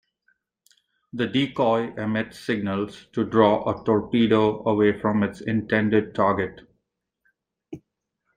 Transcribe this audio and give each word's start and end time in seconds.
The 1.13 1.27
decoy 1.27 1.93
emits 1.93 2.39
signals 2.39 3.05
to 3.13 3.23
draw 3.23 3.69
a 3.69 3.83
torpedo 3.85 4.67
away 4.67 4.99
from 4.99 5.21
its 5.21 5.41
intended 5.41 6.15
target. 6.15 6.61